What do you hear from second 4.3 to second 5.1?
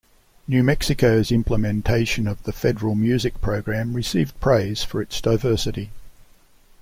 praise for